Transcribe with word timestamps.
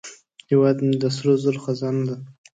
هیواد 0.49 0.77
مې 0.85 0.95
د 1.01 1.05
سرو 1.15 1.33
زرو 1.43 1.59
خزانه 1.65 2.03
ده 2.09 2.15